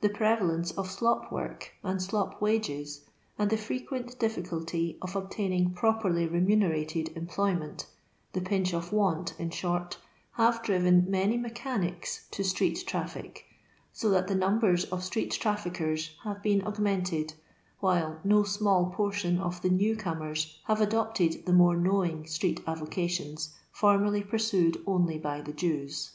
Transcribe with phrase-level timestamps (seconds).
[0.00, 3.02] The pre^alenoe of slop work and slop wages,
[3.38, 7.86] and the frequent diflkulty of obtaining properly re muneiated employment—
[8.32, 9.98] the pinch of want, in short—
[10.36, 13.42] hare driven many mechanics to street trafllc;
[13.92, 17.34] so that the numbers of street traffickers have been augmented,
[17.78, 23.50] while no small portion of the new comers have adopted the more knowing street aTocations,
[23.72, 26.14] formeriy pursued only by the Jews.